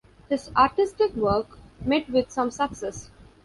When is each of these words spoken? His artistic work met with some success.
His 0.29 0.49
artistic 0.57 1.15
work 1.15 1.59
met 1.79 2.09
with 2.09 2.31
some 2.31 2.49
success. 2.49 3.11